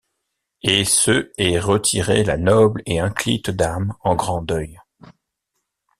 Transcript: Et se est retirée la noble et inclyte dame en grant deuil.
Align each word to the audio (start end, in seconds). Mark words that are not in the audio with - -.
Et 0.63 0.83
se 0.83 1.31
est 1.37 1.59
retirée 1.59 2.23
la 2.23 2.35
noble 2.37 2.81
et 2.87 2.97
inclyte 2.99 3.51
dame 3.51 3.93
en 3.99 4.15
grant 4.15 4.41
deuil. 4.41 4.79